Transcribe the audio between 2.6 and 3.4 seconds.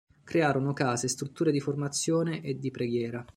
preghiera.